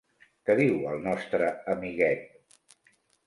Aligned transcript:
Què 0.49 0.53
diu 0.59 0.77
el 0.91 1.03
nostre 1.07 1.51
amiguet? 1.75 2.25